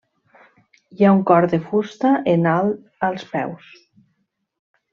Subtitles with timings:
[0.95, 3.69] Hi ha un cor de fusta en alt als peus.